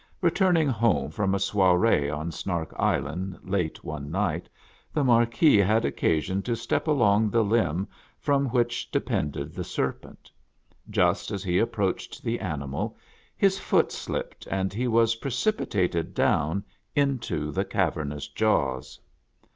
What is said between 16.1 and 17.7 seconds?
down into the